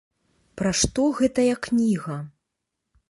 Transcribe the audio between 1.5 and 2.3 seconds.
кніга?